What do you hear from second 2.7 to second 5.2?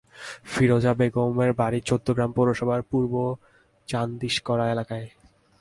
পূর্ব চান্দিশকরা এলাকায়।